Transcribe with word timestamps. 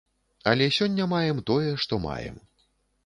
Але 0.51 0.69
сёння 0.77 1.07
маем 1.13 1.43
тое, 1.53 1.69
што 1.85 2.01
маем. 2.07 2.35